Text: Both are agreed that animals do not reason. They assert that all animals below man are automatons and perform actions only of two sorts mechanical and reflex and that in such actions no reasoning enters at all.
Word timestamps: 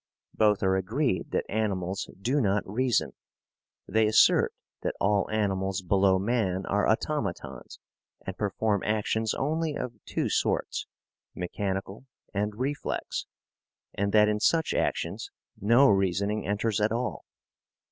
Both 0.33 0.63
are 0.63 0.75
agreed 0.75 1.29
that 1.29 1.45
animals 1.47 2.09
do 2.19 2.41
not 2.41 2.67
reason. 2.67 3.11
They 3.87 4.07
assert 4.07 4.51
that 4.81 4.95
all 4.99 5.29
animals 5.29 5.83
below 5.83 6.17
man 6.17 6.65
are 6.65 6.87
automatons 6.89 7.77
and 8.25 8.35
perform 8.35 8.81
actions 8.83 9.35
only 9.35 9.75
of 9.75 10.03
two 10.07 10.27
sorts 10.27 10.87
mechanical 11.35 12.07
and 12.33 12.55
reflex 12.55 13.27
and 13.93 14.11
that 14.11 14.27
in 14.27 14.39
such 14.39 14.73
actions 14.73 15.29
no 15.61 15.87
reasoning 15.87 16.47
enters 16.47 16.81
at 16.81 16.91
all. 16.91 17.23